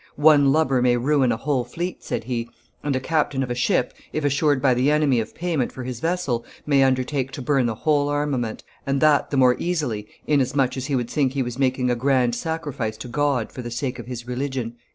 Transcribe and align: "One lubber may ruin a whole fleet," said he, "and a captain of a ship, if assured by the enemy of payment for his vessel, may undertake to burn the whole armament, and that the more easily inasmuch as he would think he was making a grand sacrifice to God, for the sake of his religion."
"One 0.15 0.51
lubber 0.51 0.81
may 0.81 0.97
ruin 0.97 1.31
a 1.31 1.37
whole 1.37 1.63
fleet," 1.63 2.03
said 2.03 2.23
he, 2.23 2.49
"and 2.83 2.95
a 2.95 2.99
captain 2.99 3.43
of 3.43 3.51
a 3.51 3.53
ship, 3.53 3.93
if 4.11 4.25
assured 4.25 4.59
by 4.59 4.73
the 4.73 4.89
enemy 4.89 5.19
of 5.19 5.35
payment 5.35 5.71
for 5.71 5.83
his 5.83 5.99
vessel, 5.99 6.43
may 6.65 6.81
undertake 6.81 7.31
to 7.33 7.41
burn 7.43 7.67
the 7.67 7.75
whole 7.75 8.09
armament, 8.09 8.63
and 8.87 8.99
that 8.99 9.29
the 9.29 9.37
more 9.37 9.55
easily 9.59 10.07
inasmuch 10.25 10.75
as 10.75 10.87
he 10.87 10.95
would 10.95 11.11
think 11.11 11.33
he 11.33 11.43
was 11.43 11.59
making 11.59 11.91
a 11.91 11.95
grand 11.95 12.33
sacrifice 12.33 12.97
to 12.97 13.07
God, 13.07 13.51
for 13.51 13.61
the 13.61 13.69
sake 13.69 13.99
of 13.99 14.07
his 14.07 14.25
religion." 14.25 14.73